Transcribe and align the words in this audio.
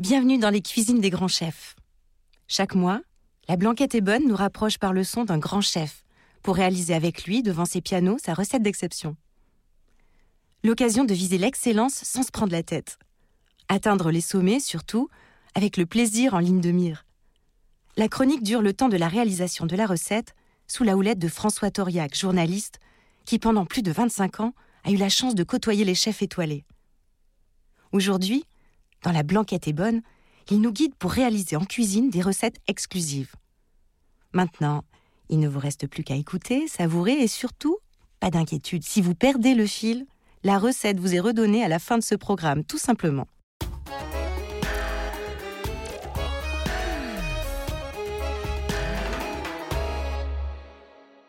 Bienvenue 0.00 0.38
dans 0.38 0.48
les 0.48 0.62
cuisines 0.62 1.02
des 1.02 1.10
grands 1.10 1.28
chefs. 1.28 1.76
Chaque 2.48 2.74
mois, 2.74 3.02
la 3.48 3.56
Blanquette 3.56 3.94
est 3.94 4.00
bonne 4.00 4.26
nous 4.26 4.34
rapproche 4.34 4.78
par 4.78 4.94
le 4.94 5.04
son 5.04 5.24
d'un 5.24 5.36
grand 5.36 5.60
chef 5.60 6.06
pour 6.42 6.56
réaliser 6.56 6.94
avec 6.94 7.24
lui, 7.24 7.42
devant 7.42 7.66
ses 7.66 7.82
pianos, 7.82 8.16
sa 8.16 8.32
recette 8.32 8.62
d'exception. 8.62 9.14
L'occasion 10.64 11.04
de 11.04 11.12
viser 11.12 11.36
l'excellence 11.36 11.92
sans 11.92 12.22
se 12.22 12.30
prendre 12.30 12.52
la 12.52 12.62
tête. 12.62 12.98
Atteindre 13.68 14.10
les 14.10 14.22
sommets, 14.22 14.58
surtout, 14.58 15.10
avec 15.54 15.76
le 15.76 15.84
plaisir 15.84 16.32
en 16.32 16.38
ligne 16.38 16.62
de 16.62 16.70
mire. 16.70 17.04
La 17.98 18.08
chronique 18.08 18.42
dure 18.42 18.62
le 18.62 18.72
temps 18.72 18.88
de 18.88 18.96
la 18.96 19.08
réalisation 19.08 19.66
de 19.66 19.76
la 19.76 19.84
recette 19.84 20.34
sous 20.66 20.82
la 20.82 20.96
houlette 20.96 21.18
de 21.18 21.28
François 21.28 21.70
Toriac, 21.70 22.16
journaliste, 22.16 22.78
qui 23.26 23.38
pendant 23.38 23.66
plus 23.66 23.82
de 23.82 23.92
25 23.92 24.40
ans 24.40 24.54
a 24.82 24.92
eu 24.92 24.96
la 24.96 25.10
chance 25.10 25.34
de 25.34 25.44
côtoyer 25.44 25.84
les 25.84 25.94
chefs 25.94 26.22
étoilés. 26.22 26.64
Aujourd'hui, 27.92 28.46
dans 29.02 29.12
La 29.12 29.22
Blanquette 29.22 29.68
est 29.68 29.72
bonne, 29.72 30.02
il 30.50 30.60
nous 30.60 30.72
guide 30.72 30.94
pour 30.96 31.12
réaliser 31.12 31.56
en 31.56 31.64
cuisine 31.64 32.10
des 32.10 32.22
recettes 32.22 32.60
exclusives. 32.66 33.34
Maintenant, 34.32 34.84
il 35.28 35.38
ne 35.38 35.48
vous 35.48 35.58
reste 35.58 35.86
plus 35.86 36.04
qu'à 36.04 36.16
écouter, 36.16 36.68
savourer 36.68 37.12
et 37.12 37.28
surtout, 37.28 37.78
pas 38.18 38.30
d'inquiétude, 38.30 38.82
si 38.82 39.00
vous 39.00 39.14
perdez 39.14 39.54
le 39.54 39.66
fil, 39.66 40.06
la 40.42 40.58
recette 40.58 40.98
vous 40.98 41.14
est 41.14 41.20
redonnée 41.20 41.64
à 41.64 41.68
la 41.68 41.78
fin 41.78 41.98
de 41.98 42.02
ce 42.02 42.14
programme, 42.14 42.64
tout 42.64 42.78
simplement. 42.78 43.26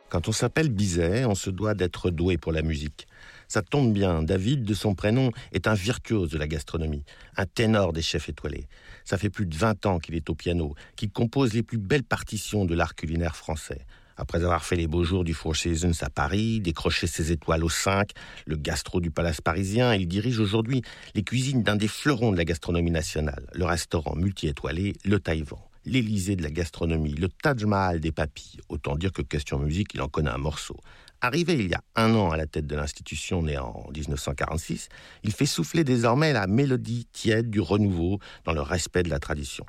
Quand 0.09 0.27
on 0.27 0.33
s'appelle 0.33 0.69
Bizet, 0.69 1.23
on 1.23 1.35
se 1.35 1.49
doit 1.49 1.73
d'être 1.73 2.09
doué 2.09 2.37
pour 2.37 2.51
la 2.51 2.63
musique. 2.63 3.07
Ça 3.51 3.61
tombe 3.61 3.91
bien, 3.91 4.23
David, 4.23 4.63
de 4.63 4.73
son 4.73 4.95
prénom, 4.95 5.29
est 5.51 5.67
un 5.67 5.73
virtuose 5.73 6.29
de 6.29 6.37
la 6.37 6.47
gastronomie, 6.47 7.03
un 7.35 7.45
ténor 7.45 7.91
des 7.91 8.01
chefs 8.01 8.29
étoilés. 8.29 8.65
Ça 9.03 9.17
fait 9.17 9.29
plus 9.29 9.45
de 9.45 9.53
20 9.53 9.85
ans 9.87 9.99
qu'il 9.99 10.15
est 10.15 10.29
au 10.29 10.35
piano, 10.35 10.73
qu'il 10.95 11.11
compose 11.11 11.53
les 11.53 11.61
plus 11.61 11.77
belles 11.77 12.05
partitions 12.05 12.63
de 12.63 12.73
l'art 12.73 12.95
culinaire 12.95 13.35
français. 13.35 13.85
Après 14.15 14.37
avoir 14.37 14.63
fait 14.63 14.77
les 14.77 14.87
beaux 14.87 15.03
jours 15.03 15.25
du 15.25 15.33
Four 15.33 15.57
Seasons 15.57 16.01
à 16.01 16.09
Paris, 16.09 16.61
décroché 16.61 17.07
ses 17.07 17.33
étoiles 17.33 17.65
au 17.65 17.69
5, 17.69 18.11
le 18.45 18.55
gastro 18.55 19.01
du 19.01 19.11
Palace 19.11 19.41
parisien, 19.41 19.95
il 19.95 20.07
dirige 20.07 20.39
aujourd'hui 20.39 20.81
les 21.13 21.23
cuisines 21.23 21.61
d'un 21.61 21.75
des 21.75 21.89
fleurons 21.89 22.31
de 22.31 22.37
la 22.37 22.45
gastronomie 22.45 22.89
nationale, 22.89 23.47
le 23.53 23.65
restaurant 23.65 24.15
multi-étoilé 24.15 24.93
Le 25.03 25.19
Taïwan 25.19 25.59
l'Élysée 25.85 26.35
de 26.35 26.43
la 26.43 26.51
gastronomie, 26.51 27.13
le 27.13 27.27
Taj 27.27 27.65
Mahal 27.65 27.99
des 27.99 28.11
papilles. 28.11 28.59
Autant 28.69 28.95
dire 28.95 29.11
que 29.11 29.21
question 29.23 29.57
musique, 29.59 29.95
il 29.95 30.01
en 30.01 30.07
connaît 30.07 30.29
un 30.29 30.37
morceau. 30.37 30.77
Arrivé 31.23 31.53
il 31.53 31.69
y 31.69 31.75
a 31.75 31.83
un 31.95 32.15
an 32.15 32.31
à 32.31 32.37
la 32.37 32.47
tête 32.47 32.65
de 32.65 32.75
l'institution 32.75 33.43
née 33.43 33.59
en 33.59 33.87
1946, 33.95 34.89
il 35.23 35.31
fait 35.31 35.45
souffler 35.45 35.83
désormais 35.83 36.33
la 36.33 36.47
mélodie 36.47 37.05
tiède 37.11 37.51
du 37.51 37.59
renouveau 37.59 38.17
dans 38.43 38.53
le 38.53 38.61
respect 38.63 39.03
de 39.03 39.09
la 39.09 39.19
tradition. 39.19 39.63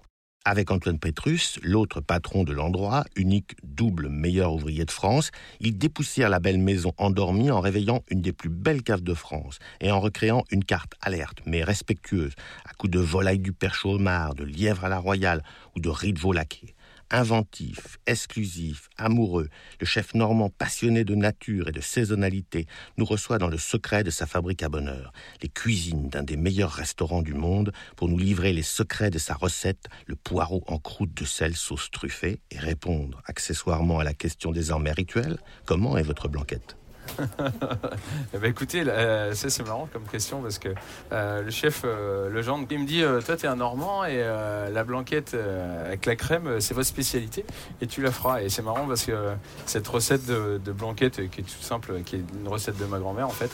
Avec 0.46 0.70
Antoine 0.70 0.98
Pétrus, 0.98 1.60
l'autre 1.62 2.00
patron 2.00 2.42
de 2.42 2.54
l'endroit, 2.54 3.04
unique 3.16 3.54
double 3.62 4.08
meilleur 4.08 4.54
ouvrier 4.54 4.86
de 4.86 4.90
France, 4.90 5.30
il 5.60 5.76
dépoussière 5.76 6.30
la 6.30 6.40
belle 6.40 6.58
maison 6.58 6.94
endormie 6.96 7.50
en 7.50 7.60
réveillant 7.60 8.02
une 8.08 8.22
des 8.22 8.32
plus 8.32 8.48
belles 8.48 8.82
caves 8.82 9.02
de 9.02 9.14
France 9.14 9.58
et 9.82 9.92
en 9.92 10.00
recréant 10.00 10.44
une 10.50 10.64
carte 10.64 10.94
alerte 11.02 11.40
mais 11.44 11.62
respectueuse, 11.62 12.32
à 12.64 12.72
coups 12.72 12.92
de 12.92 12.98
volaille 12.98 13.40
du 13.40 13.52
perche 13.52 13.84
au 13.84 13.98
de 13.98 14.44
lièvre 14.44 14.86
à 14.86 14.88
la 14.88 14.98
royale 14.98 15.44
ou 15.76 15.80
de 15.80 15.90
riz 15.90 16.14
de 16.14 16.18
veau 16.18 16.32
inventif, 17.12 17.98
exclusif, 18.06 18.88
amoureux, 18.96 19.48
le 19.78 19.86
chef 19.86 20.14
normand 20.14 20.50
passionné 20.50 21.04
de 21.04 21.14
nature 21.14 21.68
et 21.68 21.72
de 21.72 21.80
saisonnalité 21.80 22.66
nous 22.96 23.04
reçoit 23.04 23.38
dans 23.38 23.48
le 23.48 23.58
secret 23.58 24.02
de 24.02 24.10
sa 24.10 24.26
fabrique 24.26 24.62
à 24.62 24.68
bonheur, 24.68 25.12
les 25.42 25.48
cuisines 25.48 26.08
d'un 26.08 26.22
des 26.22 26.36
meilleurs 26.36 26.72
restaurants 26.72 27.22
du 27.22 27.34
monde, 27.34 27.72
pour 27.96 28.08
nous 28.08 28.18
livrer 28.18 28.52
les 28.52 28.62
secrets 28.62 29.10
de 29.10 29.18
sa 29.18 29.34
recette, 29.34 29.86
le 30.06 30.16
poireau 30.16 30.64
en 30.66 30.78
croûte 30.78 31.14
de 31.14 31.24
sel 31.24 31.54
sauce 31.54 31.90
truffée, 31.90 32.40
et 32.50 32.58
répondre 32.58 33.22
accessoirement 33.26 33.98
à 33.98 34.04
la 34.04 34.14
question 34.14 34.50
désormais 34.50 34.92
rituelle, 34.92 35.38
comment 35.66 35.96
est 35.96 36.02
votre 36.02 36.28
blanquette? 36.28 36.76
Eh 38.34 38.38
ben 38.38 38.50
écoutez, 38.50 38.84
euh, 38.86 39.32
c'est 39.34 39.66
marrant 39.66 39.88
comme 39.92 40.04
question 40.04 40.40
parce 40.40 40.58
que 40.58 40.68
euh, 41.12 41.42
le 41.42 41.50
chef 41.50 41.82
euh, 41.84 42.28
Legendre, 42.28 42.66
il 42.70 42.78
me 42.80 42.86
dit 42.86 43.02
Toi, 43.24 43.36
tu 43.36 43.46
es 43.46 43.48
un 43.48 43.56
Normand 43.56 44.04
et 44.04 44.22
la 44.72 44.84
blanquette 44.84 45.36
avec 45.86 46.06
la 46.06 46.16
crème, 46.16 46.60
c'est 46.60 46.74
votre 46.74 46.88
spécialité 46.88 47.44
et 47.80 47.86
tu 47.86 48.02
la 48.02 48.10
feras. 48.10 48.42
Et 48.42 48.48
c'est 48.48 48.62
marrant 48.62 48.86
parce 48.86 49.04
que 49.04 49.34
cette 49.66 49.86
recette 49.86 50.26
de, 50.26 50.60
de, 50.64 50.72
blanquette 50.72 51.30
qui 51.30 51.40
est 51.40 51.44
tout 51.44 51.62
simple, 51.62 52.02
qui 52.04 52.16
est 52.16 52.24
une 52.40 52.48
recette 52.48 52.78
de 52.78 52.84
ma 52.84 52.98
grand-mère 52.98 53.26
en 53.26 53.30
fait, 53.30 53.50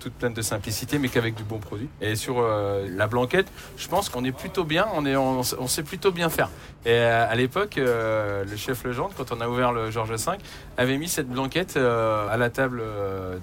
toute 0.00 0.14
pleine 0.14 0.32
de 0.32 0.42
simplicité, 0.42 0.98
mais 0.98 1.08
qu'avec 1.08 1.34
du 1.36 1.44
bon 1.44 1.58
produit. 1.58 1.88
Et 2.00 2.16
sur 2.16 2.38
euh, 2.38 2.88
la 2.90 3.06
blanquette, 3.06 3.46
je 3.76 3.86
pense 3.86 4.08
qu'on 4.08 4.24
est 4.24 4.32
plutôt 4.32 4.64
bien, 4.64 4.86
on, 4.96 5.42
sait 5.68 5.84
plutôt 5.84 6.10
bien 6.10 6.28
faire. 6.28 6.48
Et 6.84 6.90
euh, 6.90 7.30
à 7.30 7.34
l'époque, 7.36 7.78
euh, 7.78 8.44
le 8.44 8.56
chef 8.56 8.82
Legendre, 8.84 9.12
quand 9.16 9.30
on 9.30 9.40
a 9.40 9.48
ouvert 9.48 9.72
le 9.72 9.90
Georges 9.90 10.10
V, 10.10 10.32
avait 10.76 10.98
mis 10.98 11.08
cette 11.08 11.28
blanquette 11.28 11.76
à 11.76 12.36
la 12.36 12.50
table 12.50 12.82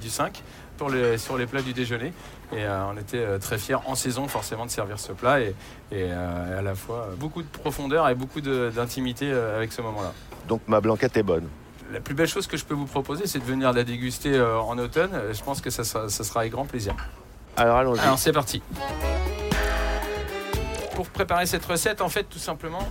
du 0.02 0.10
5 0.10 0.44
pour 0.78 0.90
les, 0.90 1.18
sur 1.18 1.38
les 1.38 1.46
plats 1.46 1.62
du 1.62 1.74
déjeuner. 1.74 2.12
Et 2.52 2.66
on 2.68 2.98
était 2.98 3.40
très 3.40 3.58
fiers 3.58 3.78
en 3.86 3.96
saison 3.96 4.28
forcément 4.28 4.66
de 4.66 4.72
servir 4.72 5.00
ce 5.00 5.12
plat 5.12 5.40
et 5.42 6.12
à 6.12 6.62
la 6.62 6.76
fois 6.76 7.10
beaucoup 7.18 7.44
de 7.44 7.48
profondeur 7.48 8.08
et 8.10 8.16
beaucoup 8.16 8.42
d'intimité 8.42 9.32
avec 9.32 9.72
ce 9.72 9.82
moment-là. 9.82 10.14
Donc 10.48 10.62
ma 10.68 10.82
blanquette 10.82 11.18
est 11.18 11.24
bonne 11.24 11.48
la 11.92 12.00
plus 12.00 12.14
belle 12.14 12.28
chose 12.28 12.48
que 12.48 12.58
je 12.58 12.66
peux 12.66 12.74
vous 12.74 12.86
proposer, 12.86 13.28
c'est 13.28 13.40
de 13.40 13.44
venir 13.44 13.74
la 13.74 13.84
déguster 13.84 14.34
euh, 14.34 14.60
en 14.60 14.78
automne. 14.78 15.12
Je 15.32 15.44
pense 15.44 15.62
que 15.62 15.70
ça 15.70 15.84
sera, 15.84 16.40
avec 16.40 16.52
grand 16.52 16.66
plaisir. 16.66 16.96
Alors 17.56 17.78
allons-y. 17.78 18.00
Alors 18.00 18.20
c'est 18.20 18.34
parti. 18.34 18.62
Pour 20.96 21.08
préparer 21.10 21.46
cette 21.46 21.66
recette, 21.66 22.02
en 22.02 22.10
fait, 22.10 22.24
tout 22.24 22.40
simplement, 22.40 22.88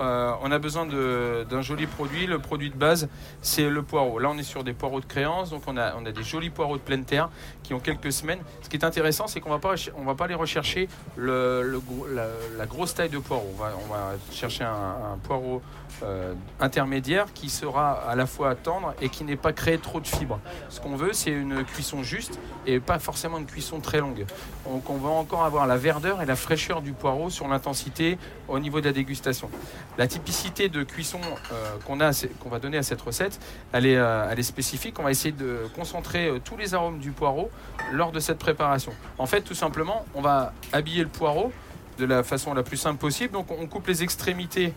euh, 0.00 0.32
on 0.42 0.50
a 0.50 0.58
besoin 0.58 0.86
d'un 0.86 1.62
joli 1.62 1.86
produit. 1.86 2.26
Le 2.26 2.38
produit 2.38 2.70
de 2.70 2.76
base, 2.76 3.08
c'est 3.42 3.68
le 3.68 3.82
poireau. 3.82 4.18
Là, 4.18 4.28
on 4.30 4.38
est 4.38 4.42
sur 4.42 4.64
des 4.64 4.72
poireaux 4.72 5.00
de 5.00 5.06
créance, 5.06 5.50
donc 5.50 5.62
on 5.66 5.76
a, 5.76 5.92
des 6.00 6.22
jolis 6.22 6.50
poireaux 6.50 6.76
de 6.76 6.82
pleine 6.82 7.04
terre 7.04 7.30
qui 7.62 7.74
ont 7.74 7.80
quelques 7.80 8.12
semaines. 8.12 8.40
Ce 8.62 8.68
qui 8.68 8.76
est 8.76 8.84
intéressant, 8.84 9.26
c'est 9.26 9.40
qu'on 9.40 9.50
va 9.50 9.58
pas, 9.58 9.74
on 9.96 10.04
va 10.04 10.14
pas 10.14 10.24
aller 10.24 10.34
rechercher 10.34 10.88
la, 11.16 12.66
grosse 12.66 12.94
taille 12.94 13.08
de 13.08 13.18
poireau. 13.18 13.48
On 13.54 13.62
va, 13.62 13.72
on 13.84 13.92
va 13.92 14.12
chercher 14.30 14.64
un, 14.64 15.18
poireau 15.22 15.62
euh, 16.02 16.34
intermédiaire 16.60 17.26
qui 17.32 17.48
sera 17.48 17.92
à 17.92 18.16
la 18.16 18.26
fois 18.26 18.54
tendre 18.54 18.94
et 19.00 19.08
qui 19.08 19.24
n'est 19.24 19.36
pas 19.36 19.52
créé 19.52 19.78
trop 19.78 20.00
de 20.00 20.06
fibres. 20.06 20.40
Ce 20.68 20.80
qu'on 20.80 20.96
veut, 20.96 21.12
c'est 21.12 21.30
une 21.30 21.64
cuisson 21.64 22.02
juste 22.02 22.38
et 22.66 22.80
pas 22.80 22.98
forcément 22.98 23.38
une 23.38 23.46
cuisson 23.46 23.80
très 23.80 24.00
longue. 24.00 24.26
Donc, 24.66 24.90
on 24.90 24.96
va 24.96 25.10
encore 25.10 25.44
avoir 25.44 25.66
la 25.66 25.76
verdeur 25.76 26.20
et 26.20 26.26
la 26.26 26.36
fraîcheur 26.36 26.82
du 26.82 26.92
poireau 26.92 27.30
sur 27.30 27.46
l'intensité 27.48 28.18
au 28.48 28.58
niveau 28.58 28.80
de 28.80 28.86
la 28.86 28.92
dégustation. 28.92 29.48
La 29.96 30.08
typicité 30.08 30.68
de 30.68 30.82
cuisson 30.82 31.20
euh, 31.52 31.76
qu'on 31.86 32.00
a, 32.00 32.10
qu'on 32.40 32.48
va 32.48 32.58
donner 32.58 32.78
à 32.78 32.82
cette 32.82 33.00
recette, 33.00 33.38
elle 33.72 33.86
est, 33.86 33.96
euh, 33.96 34.28
elle 34.28 34.40
est 34.40 34.44
spécifique. 34.44 34.98
On 34.98 35.04
va 35.04 35.12
essayer 35.12 35.32
de 35.32 35.68
concentrer 35.76 36.28
euh, 36.28 36.40
tous 36.40 36.56
les 36.56 36.74
arômes 36.74 36.98
du 36.98 37.12
poireau 37.12 37.48
lors 37.92 38.10
de 38.10 38.18
cette 38.18 38.38
préparation. 38.38 38.92
En 39.18 39.26
fait, 39.26 39.42
tout 39.42 39.54
simplement, 39.54 40.04
on 40.14 40.20
va 40.20 40.52
habiller 40.72 41.02
le 41.02 41.08
poireau 41.08 41.52
de 41.98 42.06
la 42.06 42.24
façon 42.24 42.54
la 42.54 42.64
plus 42.64 42.76
simple 42.76 42.98
possible. 42.98 43.34
Donc, 43.34 43.52
on 43.52 43.66
coupe 43.66 43.86
les 43.86 44.02
extrémités 44.02 44.74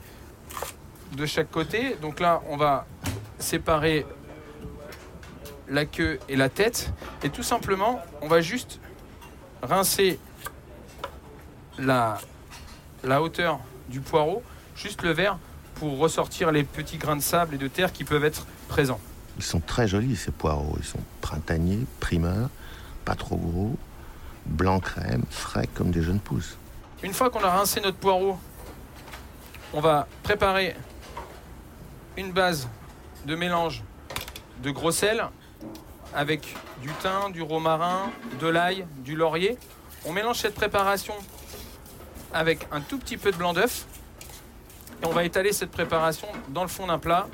de 1.14 1.26
chaque 1.26 1.50
côté. 1.50 1.96
Donc 2.00 2.20
là, 2.20 2.42
on 2.50 2.58
va 2.58 2.86
séparer 3.40 4.06
la 5.68 5.86
queue 5.86 6.20
et 6.30 6.36
la 6.36 6.50
tête. 6.50 6.94
Et 7.24 7.30
tout 7.30 7.44
simplement, 7.44 8.00
on 8.22 8.28
va 8.28 8.42
juste 8.42 8.80
rincer 9.64 10.20
la, 11.80 12.20
la 13.04 13.22
hauteur 13.22 13.60
du 13.90 14.00
poireau 14.00 14.44
juste 14.78 15.02
le 15.02 15.12
verre 15.12 15.38
pour 15.76 15.98
ressortir 15.98 16.52
les 16.52 16.64
petits 16.64 16.98
grains 16.98 17.16
de 17.16 17.22
sable 17.22 17.56
et 17.56 17.58
de 17.58 17.68
terre 17.68 17.92
qui 17.92 18.04
peuvent 18.04 18.24
être 18.24 18.46
présents. 18.68 19.00
Ils 19.38 19.44
sont 19.44 19.60
très 19.60 19.88
jolis 19.88 20.16
ces 20.16 20.32
poireaux, 20.32 20.76
ils 20.80 20.86
sont 20.86 21.00
printaniers, 21.22 21.86
primeurs, 22.00 22.50
pas 23.06 23.16
trop 23.16 23.36
gros, 23.36 23.76
blanc 24.46 24.80
crème, 24.80 25.24
frais 25.30 25.68
comme 25.74 25.92
des 25.92 26.02
jeunes 26.02 26.20
pousses. 26.20 26.58
Une 27.04 27.14
fois 27.14 27.30
qu'on 27.30 27.44
a 27.44 27.50
rincé 27.50 27.80
notre 27.82 27.98
poireau, 27.98 28.40
on 29.74 29.82
va 29.82 30.08
préparer 30.24 30.76
une 32.16 32.32
base 32.32 32.68
de 33.26 33.36
mélange 33.36 33.84
de 34.64 34.72
gros 34.72 34.92
sel 34.92 35.28
avec 36.16 36.56
du 36.82 36.90
thym, 37.02 37.32
du 37.32 37.42
romarin, 37.42 38.10
de 38.40 38.48
l'ail, 38.48 38.88
du 39.00 39.16
laurier. 39.16 39.58
On 40.06 40.14
mélange 40.14 40.38
cette 40.38 40.56
préparation 40.56 41.14
avec 42.34 42.68
un 42.72 42.82
tout 42.82 42.98
petit 42.98 43.18
peu 43.18 43.32
de 43.32 43.38
blanc 43.38 43.54
d'œuf. 43.54 43.86
Et 45.02 45.06
on 45.06 45.12
va 45.12 45.24
étaler 45.24 45.54
cette 45.54 45.72
préparation 45.72 46.28
dans 46.50 46.64
le 46.64 46.68
fond 46.68 46.88
d'un 46.88 47.00
plat 47.00 47.28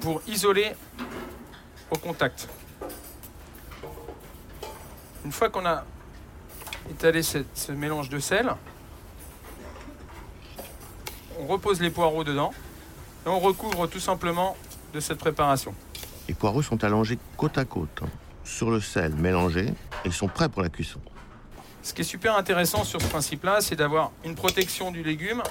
pour 0.00 0.22
isoler 0.26 0.72
au 1.90 1.96
contact. 1.96 2.48
Une 5.24 5.32
fois 5.32 5.50
qu'on 5.50 5.64
a 5.66 5.84
étalé 6.90 7.22
ce 7.22 7.72
mélange 7.72 8.08
de 8.08 8.18
sel, 8.18 8.52
on 11.38 11.46
repose 11.46 11.80
les 11.80 11.90
poireaux 11.90 12.24
dedans 12.24 12.52
et 13.24 13.28
on 13.28 13.38
recouvre 13.38 13.86
tout 13.86 14.00
simplement 14.00 14.56
de 14.92 15.00
cette 15.00 15.18
préparation. 15.18 15.74
Les 16.28 16.34
poireaux 16.34 16.62
sont 16.62 16.82
allongés 16.84 17.18
côte 17.36 17.58
à 17.58 17.64
côte, 17.64 18.00
hein, 18.02 18.08
sur 18.44 18.70
le 18.70 18.80
sel 18.80 19.12
mélangé, 19.14 19.72
et 20.04 20.10
sont 20.10 20.28
prêts 20.28 20.48
pour 20.48 20.62
la 20.62 20.68
cuisson. 20.68 21.00
Ce 21.82 21.92
qui 21.94 22.02
est 22.02 22.04
super 22.04 22.36
intéressant 22.36 22.84
sur 22.84 23.00
ce 23.00 23.06
principe-là, 23.08 23.60
c'est 23.60 23.76
d'avoir 23.76 24.12
une 24.24 24.34
protection 24.34 24.90
du 24.90 25.02
légume 25.02 25.42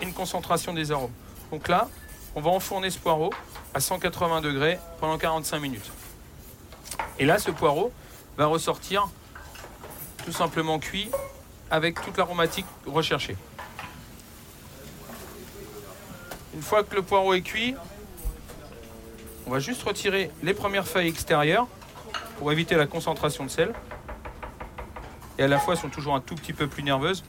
une 0.00 0.12
concentration 0.12 0.72
des 0.72 0.92
arômes. 0.92 1.12
Donc 1.50 1.68
là, 1.68 1.88
on 2.34 2.40
va 2.40 2.50
enfourner 2.50 2.90
ce 2.90 2.98
poireau 2.98 3.32
à 3.74 3.80
180 3.80 4.40
degrés 4.40 4.78
pendant 5.00 5.18
45 5.18 5.58
minutes. 5.58 5.90
Et 7.18 7.24
là, 7.24 7.38
ce 7.38 7.50
poireau 7.50 7.92
va 8.36 8.46
ressortir 8.46 9.08
tout 10.24 10.32
simplement 10.32 10.78
cuit 10.78 11.10
avec 11.70 12.00
toute 12.00 12.16
l'aromatique 12.16 12.66
recherchée. 12.86 13.36
Une 16.54 16.62
fois 16.62 16.82
que 16.82 16.94
le 16.94 17.02
poireau 17.02 17.34
est 17.34 17.42
cuit, 17.42 17.74
on 19.46 19.50
va 19.50 19.58
juste 19.58 19.82
retirer 19.82 20.30
les 20.42 20.54
premières 20.54 20.86
feuilles 20.86 21.08
extérieures 21.08 21.66
pour 22.38 22.52
éviter 22.52 22.76
la 22.76 22.86
concentration 22.86 23.44
de 23.44 23.50
sel. 23.50 23.74
Et 25.38 25.44
à 25.44 25.48
la 25.48 25.58
fois, 25.58 25.76
sont 25.76 25.88
toujours 25.88 26.14
un 26.14 26.20
tout 26.20 26.34
petit 26.34 26.52
peu 26.52 26.66
plus 26.66 26.82
nerveuses. 26.82 27.24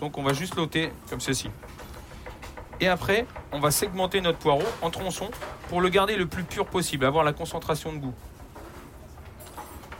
Donc 0.00 0.18
on 0.18 0.22
va 0.22 0.32
juste 0.32 0.56
l'ôter 0.56 0.92
comme 1.10 1.20
ceci. 1.20 1.50
Et 2.80 2.88
après, 2.88 3.26
on 3.52 3.60
va 3.60 3.70
segmenter 3.70 4.20
notre 4.20 4.38
poireau 4.38 4.64
en 4.82 4.90
tronçons 4.90 5.30
pour 5.68 5.80
le 5.80 5.88
garder 5.88 6.16
le 6.16 6.26
plus 6.26 6.44
pur 6.44 6.66
possible, 6.66 7.04
avoir 7.04 7.24
la 7.24 7.32
concentration 7.32 7.92
de 7.92 7.98
goût. 7.98 8.14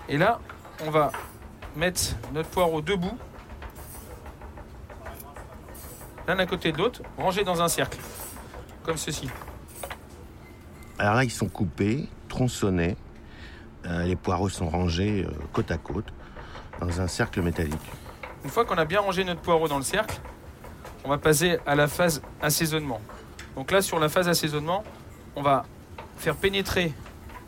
Et 0.08 0.18
là, 0.18 0.40
on 0.84 0.90
va 0.90 1.12
mettre 1.76 2.16
notre 2.32 2.48
poireau 2.50 2.80
debout, 2.80 3.16
l'un 6.26 6.38
à 6.38 6.46
côté 6.46 6.72
de 6.72 6.78
l'autre, 6.78 7.02
rangé 7.16 7.44
dans 7.44 7.62
un 7.62 7.68
cercle, 7.68 7.98
comme 8.82 8.96
ceci. 8.96 9.28
Alors 10.98 11.14
là, 11.14 11.24
ils 11.24 11.30
sont 11.30 11.48
coupés, 11.48 12.08
tronçonnés. 12.28 12.96
Euh, 13.86 14.04
les 14.04 14.16
poireaux 14.16 14.48
sont 14.48 14.68
rangés 14.68 15.24
euh, 15.26 15.32
côte 15.52 15.70
à 15.70 15.76
côte 15.76 16.12
un 17.00 17.08
cercle 17.08 17.42
métallique. 17.42 17.92
Une 18.44 18.50
fois 18.50 18.64
qu'on 18.64 18.76
a 18.76 18.84
bien 18.84 19.00
rangé 19.00 19.24
notre 19.24 19.40
poireau 19.40 19.68
dans 19.68 19.78
le 19.78 19.84
cercle, 19.84 20.20
on 21.04 21.08
va 21.08 21.18
passer 21.18 21.58
à 21.66 21.74
la 21.74 21.88
phase 21.88 22.22
assaisonnement. 22.42 23.00
Donc 23.56 23.70
là, 23.70 23.82
sur 23.82 23.98
la 23.98 24.08
phase 24.08 24.28
assaisonnement, 24.28 24.84
on 25.36 25.42
va 25.42 25.64
faire 26.16 26.36
pénétrer 26.36 26.92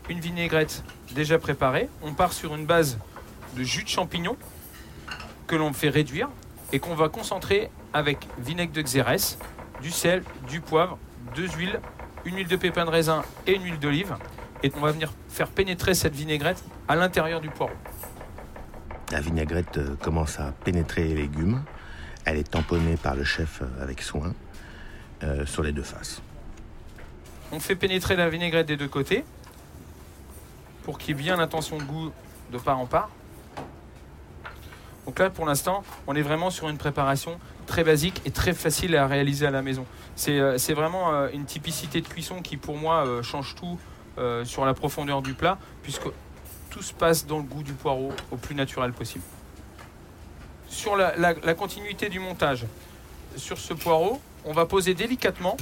une 0.09 0.21
vinaigrette 0.21 0.85
déjà 1.15 1.39
préparée. 1.39 1.89
On 2.03 2.13
part 2.13 2.33
sur 2.33 2.55
une 2.55 2.67
base 2.67 2.99
de 3.57 3.63
jus 3.63 3.85
de 3.85 3.89
champignon 3.89 4.37
que 5.47 5.57
l'on 5.57 5.73
fait 5.73 5.89
réduire 5.89 6.29
et 6.73 6.79
qu'on 6.79 6.95
va 6.95 7.09
concentrer 7.09 7.71
avec 7.93 8.27
vinaigre 8.39 8.73
de 8.73 8.83
xérès, 8.83 9.39
du 9.81 9.91
sel, 9.91 10.23
du 10.49 10.61
poivre, 10.61 10.99
deux 11.35 11.49
huiles, 11.49 11.81
une 12.25 12.37
huile 12.37 12.49
de 12.49 12.57
pépin 12.57 12.85
de 12.85 12.91
raisin 12.91 13.23
et 13.47 13.55
une 13.55 13.65
huile 13.65 13.79
d'olive. 13.79 14.17
Et 14.63 14.73
on 14.77 14.81
va 14.81 14.93
venir 14.93 15.13
faire 15.29 15.49
pénétrer 15.49 15.95
cette 15.95 16.15
vinaigrette 16.15 16.63
à 16.89 16.97
l'intérieur 16.97 17.41
du 17.41 17.51
poireau. 17.51 17.75
La 19.13 19.21
vinaigrette 19.21 19.79
euh, 19.79 19.95
commence 20.03 20.41
à 20.41 20.53
pénétrer 20.65 21.05
les 21.05 21.15
légumes. 21.15 21.63
Elle 22.25 22.39
est 22.39 22.51
tamponnée 22.51 22.97
par 22.97 23.15
le 23.15 23.23
chef 23.23 23.63
euh, 23.63 23.83
avec 23.83 24.03
soin 24.03 24.35
euh, 25.23 25.47
sur 25.47 25.63
les 25.63 25.73
deux 25.73 25.85
faces. 25.85 26.21
On 27.53 27.61
fait 27.61 27.77
pénétrer 27.77 28.17
la 28.17 28.29
vinaigrette 28.29 28.67
des 28.67 28.77
deux 28.77 28.89
côtés 28.89 29.25
pour 30.83 30.99
qu'il 30.99 31.17
y 31.17 31.19
ait 31.19 31.23
bien 31.23 31.37
l'intention 31.37 31.79
de 31.79 31.85
goût 31.85 32.11
de 32.51 32.59
part 32.59 32.81
en 32.81 32.87
part. 32.87 33.11
Donc 35.07 35.21
là, 35.21 35.31
pour 35.31 35.47
l'instant, 35.47 35.85
on 36.09 36.17
est 36.17 36.23
vraiment 36.23 36.51
sur 36.51 36.69
une 36.69 36.79
préparation 36.79 37.39
très 37.67 37.85
basique 37.85 38.21
et 38.25 38.33
très 38.33 38.53
facile 38.53 38.97
à 38.97 39.07
réaliser 39.07 39.47
à 39.47 39.53
la 39.53 39.63
maison. 39.63 39.87
C'est 40.17 40.73
vraiment 40.75 41.29
une 41.29 41.45
typicité 41.45 42.01
de 42.01 42.09
cuisson 42.09 42.43
qui, 42.43 42.57
pour 42.57 42.77
moi, 42.77 43.05
change 43.23 43.55
tout 43.55 43.79
sur 44.45 44.65
la 44.65 44.75
profondeur 44.75 45.23
du 45.23 45.35
plat, 45.35 45.59
puisque 45.85 46.09
tout 46.77 46.83
se 46.83 46.93
passe 46.93 47.27
dans 47.27 47.39
le 47.39 47.45
goût 47.45 47.63
du 47.63 47.73
poireau 47.73 48.13
au 48.31 48.37
plus 48.37 48.55
naturel 48.55 48.93
possible. 48.93 49.25
Sur 50.69 50.95
la, 50.95 51.55
continuité 51.55 52.11
du 52.11 52.21
montage, 52.21 52.67
sur 53.35 53.57
ce 53.57 53.73
poireau, 53.73 54.21
on 54.45 54.53
va 54.53 54.67
poser 54.67 54.93
délicatement 54.93 55.57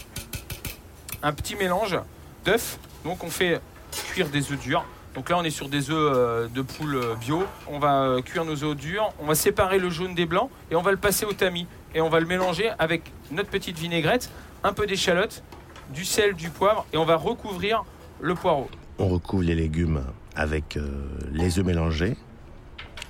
un 1.22 1.32
petit 1.32 1.54
mélange 1.54 1.96
d'œufs. 2.44 2.80
Donc 3.04 3.22
on 3.22 3.30
fait 3.30 3.60
cuire 4.08 4.28
des 4.28 4.50
œufs 4.50 4.58
durs. 4.58 4.84
Donc 5.14 5.30
là 5.30 5.38
on 5.38 5.44
est 5.44 5.50
sur 5.50 5.68
des 5.68 5.88
œufs 5.88 6.12
euh, 6.16 6.48
de 6.48 6.62
poule 6.62 6.96
euh, 6.96 7.14
bio. 7.14 7.44
On 7.68 7.78
va 7.78 8.02
euh, 8.02 8.20
cuire 8.20 8.44
nos 8.44 8.64
œufs 8.64 8.76
durs, 8.76 9.12
on 9.20 9.26
va 9.26 9.36
séparer 9.36 9.78
le 9.78 9.90
jaune 9.90 10.16
des 10.16 10.26
blancs 10.26 10.50
et 10.72 10.74
on 10.74 10.82
va 10.82 10.90
le 10.90 10.96
passer 10.96 11.26
au 11.26 11.32
tamis. 11.32 11.68
Et 11.94 12.00
on 12.00 12.08
va 12.08 12.18
le 12.18 12.26
mélanger 12.26 12.72
avec 12.80 13.12
notre 13.30 13.50
petite 13.50 13.78
vinaigrette, 13.78 14.32
un 14.64 14.72
peu 14.72 14.84
d'échalote, 14.84 15.44
du 15.90 16.04
sel, 16.04 16.34
du 16.34 16.50
poivre 16.50 16.86
et 16.92 16.96
on 16.96 17.04
va 17.04 17.14
recouvrir 17.14 17.84
le 18.20 18.34
poireau. 18.34 18.68
On 18.98 19.06
recouvre 19.06 19.44
les 19.44 19.54
légumes 19.54 20.04
avec 20.36 20.76
euh, 20.76 20.88
les 21.32 21.58
œufs 21.58 21.64
mélangés. 21.64 22.16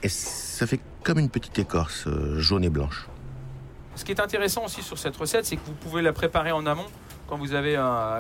Et 0.03 0.09
ça 0.09 0.67
fait 0.67 0.81
comme 1.03 1.19
une 1.19 1.31
petite 1.31 1.59
écorce 1.59 2.07
euh, 2.07 2.39
jaune 2.39 2.65
et 2.65 2.71
blanche. 2.71 3.07
Ce 3.97 4.05
qui 4.05 4.13
est 4.13 4.21
intéressant 4.21 4.65
aussi 4.65 4.83
sur 4.83 4.99
cette 4.99 5.17
recette, 5.17 5.47
c'est 5.47 5.57
que 5.57 5.65
vous 5.67 5.75
pouvez 5.75 6.03
la 6.03 6.13
préparer 6.13 6.53
en 6.53 6.67
amont 6.67 6.87
quand 7.29 7.39
vous 7.39 7.55
avez, 7.55 7.77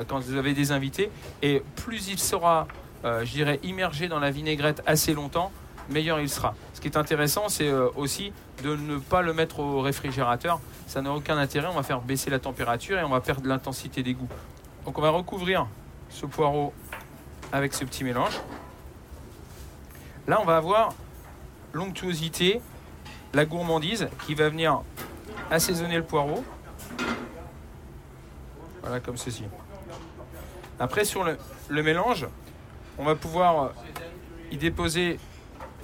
quand 0.08 0.20
vous 0.20 0.36
avez 0.36 0.54
des 0.54 0.70
invités. 0.70 1.10
Et 1.42 1.62
plus 1.76 2.08
il 2.08 2.18
sera, 2.18 2.68
euh, 3.04 3.24
je 3.24 3.32
dirais, 3.32 3.58
immergé 3.64 4.08
dans 4.08 4.20
la 4.20 4.30
vinaigrette 4.30 4.82
assez 4.86 5.14
longtemps, 5.14 5.50
meilleur 5.90 6.20
il 6.20 6.28
sera. 6.28 6.54
Ce 6.74 6.80
qui 6.80 6.86
est 6.86 6.96
intéressant, 6.96 7.48
c'est 7.48 7.72
aussi 7.96 8.32
de 8.62 8.76
ne 8.76 8.98
pas 8.98 9.20
le 9.20 9.34
mettre 9.34 9.58
au 9.58 9.80
réfrigérateur. 9.80 10.60
Ça 10.86 11.02
n'a 11.02 11.12
aucun 11.12 11.36
intérêt. 11.36 11.66
On 11.66 11.74
va 11.74 11.82
faire 11.82 12.00
baisser 12.00 12.30
la 12.30 12.38
température 12.38 12.98
et 12.98 13.02
on 13.02 13.10
va 13.10 13.20
perdre 13.20 13.48
l'intensité 13.48 14.04
des 14.04 14.14
goûts. 14.14 14.28
Donc 14.84 14.96
on 14.96 15.02
va 15.02 15.10
recouvrir 15.10 15.66
ce 16.08 16.24
poireau 16.24 16.72
avec 17.52 17.74
ce 17.74 17.84
petit 17.84 18.04
mélange. 18.04 18.40
Là, 20.26 20.38
on 20.40 20.44
va 20.44 20.56
avoir 20.56 20.94
l'onctuosité, 21.72 22.60
la 23.34 23.44
gourmandise 23.44 24.08
qui 24.26 24.34
va 24.34 24.48
venir 24.48 24.80
assaisonner 25.50 25.96
le 25.96 26.04
poireau. 26.04 26.42
Voilà, 28.80 29.00
comme 29.00 29.16
ceci. 29.16 29.44
Après, 30.78 31.04
sur 31.04 31.24
le, 31.24 31.82
mélange, 31.82 32.26
on 32.98 33.04
va 33.04 33.14
pouvoir 33.14 33.72
y 34.50 34.56
déposer 34.56 35.18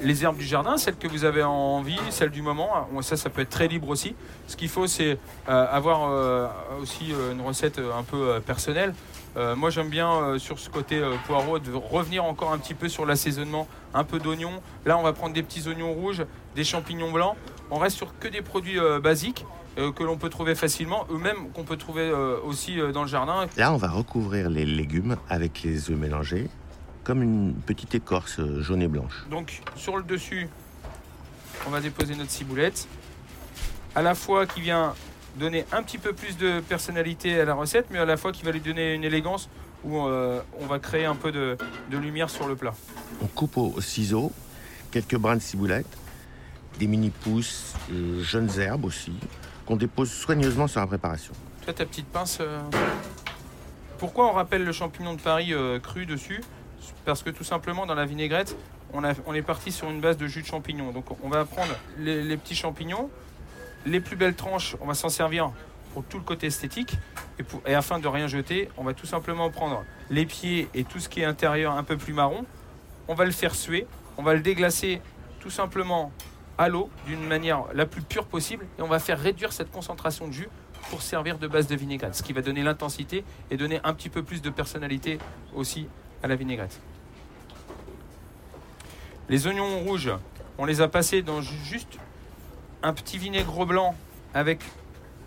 les 0.01 0.25
herbes 0.25 0.39
du 0.39 0.47
jardin, 0.47 0.79
celles 0.79 0.97
que 0.97 1.07
vous 1.07 1.25
avez 1.25 1.43
envie, 1.43 1.99
celles 2.09 2.31
du 2.31 2.41
moment. 2.41 2.89
Ça, 3.03 3.17
ça 3.17 3.29
peut 3.29 3.43
être 3.43 3.51
très 3.51 3.69
libre 3.69 3.89
aussi. 3.89 4.15
Ce 4.47 4.57
qu'il 4.57 4.69
faut, 4.69 4.87
c'est 4.87 5.19
euh, 5.49 5.67
avoir 5.71 6.09
euh, 6.09 6.49
aussi 6.81 7.13
euh, 7.13 7.33
une 7.33 7.43
recette 7.43 7.79
un 7.79 8.03
peu 8.03 8.41
personnelle. 8.41 8.95
Euh, 9.37 9.55
moi 9.55 9.71
j'aime 9.71 9.89
bien 9.89 10.11
euh, 10.11 10.39
sur 10.39 10.59
ce 10.59 10.69
côté 10.69 10.99
euh, 10.99 11.15
poireau 11.27 11.59
de 11.59 11.73
revenir 11.73 12.25
encore 12.25 12.53
un 12.53 12.59
petit 12.59 12.75
peu 12.75 12.89
sur 12.89 13.07
l'assaisonnement, 13.07 13.69
un 13.95 14.05
peu 14.05 14.19
d'oignons. 14.19 14.61
Là 14.87 14.99
on 14.99 15.03
va 15.03 15.13
prendre 15.13 15.35
des 15.35 15.43
petits 15.43 15.69
oignons 15.69 15.93
rouges, 15.93 16.25
des 16.57 16.65
champignons 16.65 17.13
blancs. 17.13 17.37
On 17.71 17.79
reste 17.79 17.97
sur 17.97 18.19
que 18.19 18.29
des 18.29 18.43
produits 18.43 18.81
basiques 19.01 19.47
que 19.77 20.03
l'on 20.03 20.17
peut 20.17 20.29
trouver 20.29 20.57
facilement, 20.57 21.07
eux-mêmes 21.13 21.51
qu'on 21.55 21.63
peut 21.63 21.77
trouver 21.77 22.11
aussi 22.45 22.79
dans 22.93 23.03
le 23.03 23.09
jardin. 23.09 23.47
Là 23.57 23.73
on 23.73 23.77
va 23.77 23.89
recouvrir 23.89 24.51
les 24.51 24.65
légumes 24.65 25.17
avec 25.29 25.63
les 25.63 25.91
œufs 25.91 25.97
mélangés 25.97 26.51
comme 27.05 27.23
une 27.23 27.55
petite 27.55 27.95
écorce 27.95 28.41
jaune 28.59 28.83
et 28.83 28.89
blanche. 28.89 29.25
Donc 29.31 29.61
sur 29.77 29.97
le 29.97 30.03
dessus, 30.03 30.49
on 31.69 31.71
va 31.71 31.81
déposer 31.81 32.17
notre 32.17 32.31
ciboulette, 32.31 32.89
à 33.95 34.03
la 34.03 34.17
fois 34.17 34.47
qui 34.47 34.61
vient 34.61 34.95
donner 35.37 35.65
un 35.73 35.83
petit 35.83 35.99
peu 35.99 36.13
plus 36.13 36.37
de 36.37 36.61
personnalité 36.61 37.41
à 37.41 37.45
la 37.45 37.55
recette, 37.55 37.87
mais 37.91 37.99
à 37.99 38.05
la 38.05 38.17
fois 38.17 38.33
qui 38.33 38.43
va 38.45 38.53
lui 38.53 38.61
donner 38.61 38.95
une 38.95 39.05
élégance 39.05 39.49
où 39.85 39.99
euh, 39.99 40.41
on 40.61 40.67
va 40.67 40.79
créer 40.79 41.05
un 41.05 41.15
peu 41.15 41.33
de, 41.33 41.57
lumière 41.91 42.31
sur 42.31 42.47
le 42.47 42.57
plat. 42.57 42.75
On 43.23 43.27
coupe 43.27 43.57
au, 43.57 43.81
ciseau 43.81 44.33
quelques 44.91 45.17
brins 45.17 45.37
de 45.37 45.41
ciboulette, 45.41 45.87
des 46.79 46.87
mini-pousses, 46.87 47.75
euh, 47.93 48.23
jeunes 48.23 48.51
herbes 48.59 48.85
aussi, 48.85 49.13
qu'on 49.67 49.77
dépose 49.77 50.11
soigneusement 50.11 50.67
sur 50.67 50.81
la 50.81 50.87
préparation. 50.87 51.33
Toi, 51.65 51.73
ta 51.73 51.87
petite 51.87 52.07
pince. 52.07 52.39
Euh, 52.41 52.61
pourquoi 53.99 54.29
on 54.29 54.33
rappelle 54.33 54.65
le 54.65 54.73
champignon 54.73 55.15
de 55.15 55.21
Paris 55.21 55.53
cru 55.83 56.07
dessus? 56.07 56.41
Parce 57.05 57.23
que 57.23 57.31
tout 57.31 57.45
simplement, 57.45 57.87
dans 57.87 57.95
la 57.95 58.07
vinaigrette, 58.07 58.57
on, 58.95 59.03
on, 59.27 59.35
est 59.35 59.43
parti 59.43 59.71
sur 59.71 59.91
une 59.91 60.01
base 60.01 60.17
de 60.17 60.27
jus 60.27 60.41
de 60.41 60.47
champignons. 60.47 60.91
Donc 60.91 61.05
on 61.23 61.29
va 61.29 61.45
prendre 61.45 61.73
les 61.99 62.37
petits 62.39 62.57
champignons, 62.57 63.11
les 63.87 64.01
plus 64.01 64.17
belles 64.17 64.35
tranches, 64.35 64.77
on 64.81 64.87
va 64.87 64.95
s'en 64.95 65.09
servir 65.09 65.53
pour 65.93 66.05
tout 66.05 66.19
le 66.19 66.25
côté 66.25 66.47
esthétique. 66.47 66.97
Et, 67.67 67.75
afin 67.75 67.99
de 67.99 68.09
rien 68.09 68.27
jeter, 68.27 68.69
on 68.77 68.85
va 68.85 68.95
tout 68.95 69.07
simplement 69.07 69.51
prendre 69.51 69.85
les 70.11 70.27
pieds 70.27 70.69
et 70.75 70.85
tout 70.85 70.99
ce 70.99 71.09
qui 71.09 71.21
est 71.21 71.25
intérieur 71.25 71.73
un 71.73 71.85
peu 71.85 71.97
plus 71.97 72.13
marron. 72.13 72.45
On 73.09 73.15
va 73.15 73.25
le 73.25 73.33
faire 73.33 73.55
suer. 73.55 73.87
On 74.19 74.23
va 74.23 74.35
le 74.35 74.41
déglacer 74.41 75.01
tout 75.41 75.51
simplement 75.51 76.13
à 76.59 76.69
l'eau 76.69 76.91
d'une 77.07 77.27
manière 77.27 77.65
la 77.73 77.87
plus 77.87 78.03
pure 78.03 78.27
possible 78.27 78.67
et 78.79 78.83
on 78.83 78.89
va 78.89 78.99
faire 78.99 79.19
réduire 79.19 79.53
cette 79.53 79.71
concentration 79.71 80.29
de 80.29 80.33
jus 80.33 80.49
pour 80.91 81.01
servir 81.01 81.39
de 81.39 81.47
base 81.47 81.67
de 81.67 81.75
vinaigrette, 81.75 82.15
ce 82.15 82.23
qui 82.23 82.33
va 82.33 82.43
donner 82.43 82.63
l'intensité 82.63 83.25
et 83.51 83.57
donner 83.57 83.81
un 83.85 83.95
petit 83.95 84.11
peu 84.11 84.23
plus 84.23 84.43
de 84.43 84.51
personnalité 84.51 85.19
aussi 85.55 85.87
à 86.23 86.29
la 86.29 86.37
vinaigrette. 86.37 86.79
Les 89.29 89.47
oignons 89.47 89.81
rouges, 89.81 90.11
on 90.59 90.67
les 90.67 90.83
a 90.83 90.89
passés 90.89 91.23
dans 91.23 91.41
juste 91.41 91.99
un 92.83 92.93
petit 92.93 93.19
vinaigre 93.19 93.67
blanc 93.67 93.95
avec 94.35 94.61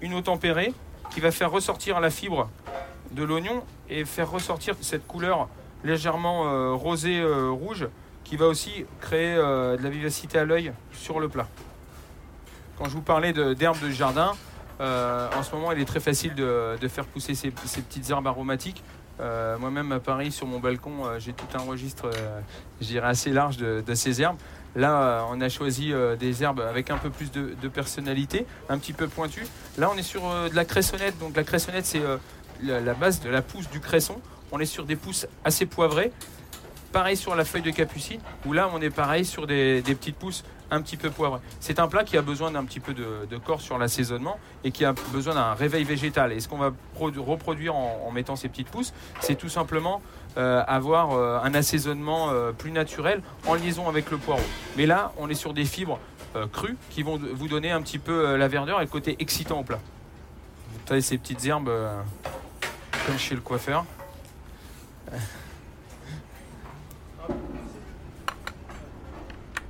une 0.01 0.13
eau 0.13 0.21
tempérée 0.21 0.73
qui 1.11 1.19
va 1.19 1.31
faire 1.31 1.51
ressortir 1.51 1.99
la 1.99 2.09
fibre 2.09 2.49
de 3.11 3.23
l'oignon 3.23 3.63
et 3.89 4.05
faire 4.05 4.31
ressortir 4.31 4.75
cette 4.81 5.05
couleur 5.07 5.47
légèrement 5.83 6.47
euh, 6.47 6.73
rosée 6.73 7.19
euh, 7.19 7.49
rouge 7.49 7.87
qui 8.23 8.37
va 8.37 8.47
aussi 8.47 8.85
créer 9.01 9.35
euh, 9.35 9.77
de 9.77 9.83
la 9.83 9.89
vivacité 9.89 10.39
à 10.39 10.45
l'œil 10.45 10.71
sur 10.91 11.19
le 11.19 11.27
plat. 11.27 11.47
Quand 12.77 12.85
je 12.85 12.91
vous 12.91 13.01
parlais 13.01 13.33
d'herbes 13.33 13.79
de, 13.81 13.89
jardin, 13.91 14.31
en 14.79 15.43
ce 15.43 15.53
moment 15.53 15.71
il 15.71 15.79
est 15.79 15.85
très 15.85 15.99
facile 15.99 16.33
de, 16.33 16.87
faire 16.87 17.05
pousser 17.05 17.35
ces, 17.35 17.51
petites 17.51 18.09
herbes 18.09 18.25
aromatiques. 18.25 18.83
Moi-même 19.19 19.91
à 19.91 19.99
Paris 19.99 20.31
sur 20.31 20.47
mon 20.47 20.59
balcon 20.59 21.19
j'ai 21.19 21.33
tout 21.33 21.45
un 21.53 21.61
registre 21.61 22.09
je 22.81 22.87
dirais 22.87 23.07
assez 23.07 23.29
large 23.29 23.57
de, 23.57 23.93
ces 23.93 24.23
herbes. 24.23 24.39
Là, 24.75 25.25
on 25.29 25.39
a 25.41 25.49
choisi 25.49 25.93
des 26.19 26.43
herbes 26.43 26.61
avec 26.61 26.89
un 26.89 26.97
peu 26.97 27.09
plus 27.09 27.31
de, 27.31 27.67
personnalité, 27.67 28.45
un 28.69 28.77
petit 28.77 28.93
peu 28.93 29.07
pointues. 29.07 29.45
Là, 29.77 29.89
on 29.93 29.97
est 29.97 30.03
sur 30.03 30.21
de 30.23 30.55
la 30.55 30.65
cressonnette. 30.65 31.17
Donc, 31.19 31.35
la 31.35 31.43
cressonnette, 31.43 31.85
c'est 31.85 32.01
la, 32.63 32.93
base 32.93 33.21
de 33.21 33.29
la 33.29 33.41
pousse 33.41 33.69
du 33.69 33.79
cresson. 33.79 34.19
On 34.51 34.59
est 34.59 34.65
sur 34.65 34.85
des 34.85 34.95
pousses 34.95 35.27
assez 35.43 35.65
poivrées. 35.65 36.11
Pareil 36.93 37.17
sur 37.17 37.35
la 37.35 37.43
feuille 37.43 37.63
de 37.63 37.71
capucine, 37.71 38.19
où 38.45 38.53
là 38.53 38.69
on 38.71 38.79
est 38.79 38.91
pareil 38.91 39.25
sur 39.25 39.47
des, 39.47 39.81
petites 39.81 40.15
pousses 40.15 40.43
un 40.69 40.79
petit 40.79 40.95
peu 40.95 41.09
poivrées. 41.09 41.39
C'est 41.59 41.79
un 41.79 41.87
plat 41.87 42.03
qui 42.03 42.17
a 42.17 42.21
besoin 42.21 42.51
d'un 42.51 42.63
petit 42.65 42.79
peu 42.79 42.93
de, 42.93 43.37
corps 43.43 43.61
sur 43.61 43.79
l'assaisonnement 43.79 44.37
et 44.63 44.69
qui 44.69 44.85
a 44.85 44.93
besoin 45.11 45.33
d'un 45.33 45.55
réveil 45.55 45.85
végétal. 45.85 46.31
Et 46.31 46.39
ce 46.39 46.47
qu'on 46.47 46.59
va 46.59 46.71
reproduire 46.95 47.73
en, 47.73 48.11
mettant 48.11 48.35
ces 48.35 48.47
petites 48.47 48.69
pousses, 48.69 48.93
c'est 49.21 49.33
tout 49.33 49.49
simplement 49.49 50.03
euh, 50.37 50.63
avoir 50.67 51.13
euh, 51.13 51.39
un 51.43 51.55
assaisonnement 51.55 52.29
euh, 52.29 52.51
plus 52.51 52.71
naturel 52.71 53.23
en 53.47 53.55
liaison 53.55 53.89
avec 53.89 54.11
le 54.11 54.17
poireau. 54.17 54.43
Mais 54.77 54.85
là, 54.85 55.13
on 55.17 55.29
est 55.29 55.35
sur 55.35 55.55
des 55.55 55.65
fibres 55.65 55.99
crues 56.51 56.77
qui 56.91 57.01
vont 57.01 57.19
vous 57.33 57.47
donner 57.47 57.71
un 57.71 57.81
petit 57.81 57.99
peu 57.99 58.35
la 58.35 58.47
verdure 58.47 58.79
et 58.79 58.83
le 58.83 58.89
côté 58.89 59.15
excitant 59.19 59.59
au 59.59 59.63
plat. 59.63 59.79
Vous 60.71 60.87
savez, 60.87 61.01
ces 61.01 61.17
petites 61.17 61.43
herbes 61.45 61.71
comme 63.07 63.17
chez 63.17 63.33
le 63.33 63.41
coiffeur. 63.41 63.83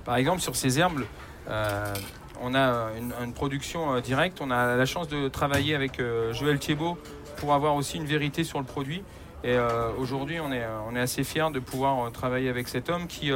Par 0.05 0.17
exemple, 0.17 0.41
sur 0.41 0.55
ces 0.55 0.79
herbes, 0.79 1.03
euh, 1.49 1.93
on 2.41 2.53
a 2.55 2.89
une, 3.21 3.33
production 3.33 3.95
euh, 3.95 4.01
directe. 4.01 4.39
On 4.41 4.51
a 4.51 4.75
la 4.75 4.85
chance 4.85 5.07
de 5.07 5.27
travailler 5.27 5.75
avec 5.75 5.99
euh, 5.99 6.33
Joël 6.33 6.59
Thiebaud 6.59 6.97
pour 7.37 7.53
avoir 7.53 7.75
aussi 7.75 7.97
une 7.97 8.05
vérité 8.05 8.43
sur 8.43 8.59
le 8.59 8.65
produit. 8.65 9.03
Et 9.45 9.57
aujourd'hui, 9.97 10.39
on 10.39 10.53
est, 10.53 11.01
assez 11.01 11.25
fiers 11.25 11.51
de 11.53 11.59
pouvoir 11.59 12.09
travailler 12.13 12.47
avec 12.47 12.69
cet 12.69 12.89
homme 12.89 13.07
qui, 13.07 13.29